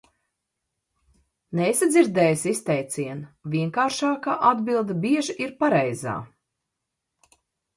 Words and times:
"Neesi 1.59 1.87
dzirdējusi 1.91 2.53
izteicienu: 2.57 3.29
"Vienkāršākā 3.57 4.39
atbilde 4.53 4.97
bieži 5.05 5.37
ir 5.47 5.55
pareizā"?" 5.63 6.17